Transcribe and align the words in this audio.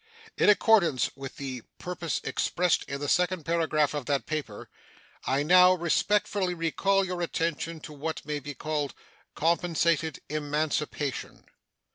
In 0.35 0.49
accordance 0.49 1.11
with 1.15 1.35
the 1.37 1.61
purpose 1.77 2.21
expressed 2.23 2.81
in 2.85 2.99
the 2.99 3.07
second 3.07 3.43
paragraph 3.45 3.93
of 3.93 4.07
that 4.07 4.25
paper, 4.25 4.67
I 5.25 5.43
now 5.43 5.73
respectfully 5.75 6.55
recall 6.55 7.05
your 7.05 7.21
attention 7.21 7.79
to 7.81 7.93
what 7.93 8.25
may 8.25 8.39
be 8.39 8.55
called 8.55 8.95
"compensated 9.35 10.19
emancipation." 10.27 11.45